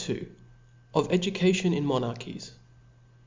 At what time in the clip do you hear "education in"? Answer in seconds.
1.13-1.85